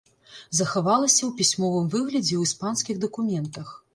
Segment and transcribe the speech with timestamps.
[0.59, 3.67] Захавалася ў пісьмовым выглядзе ў іспанскіх дакументах.